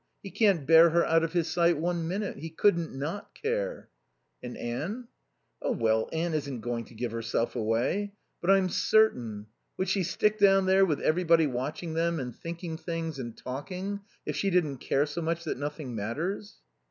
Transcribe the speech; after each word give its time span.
He 0.23 0.31
can't 0.31 0.65
bear 0.65 0.89
her 0.89 1.05
out 1.05 1.23
of 1.23 1.33
his 1.33 1.47
sight 1.47 1.77
one 1.77 2.07
minute. 2.07 2.37
He 2.37 2.49
couldn't 2.49 2.91
not 2.91 3.35
care." 3.35 3.87
"And 4.41 4.57
Anne?" 4.57 5.09
"Oh, 5.61 5.73
well, 5.73 6.09
Anne 6.11 6.33
isn't 6.33 6.61
going 6.61 6.85
to 6.85 6.95
give 6.95 7.11
herself 7.11 7.55
away. 7.55 8.13
But 8.41 8.49
I'm 8.49 8.67
certain... 8.69 9.45
Would 9.77 9.89
she 9.89 10.01
stick 10.01 10.39
down 10.39 10.65
there, 10.65 10.85
with 10.85 11.01
everybody 11.01 11.45
watching 11.45 11.93
them 11.93 12.19
and 12.19 12.35
thinking 12.35 12.77
things 12.77 13.19
and 13.19 13.37
talking, 13.37 13.99
if 14.25 14.35
she 14.35 14.49
didn't 14.49 14.77
care 14.77 15.05
so 15.05 15.21
much 15.21 15.43
that 15.43 15.59
nothing 15.59 15.93
matters?" 15.93 16.61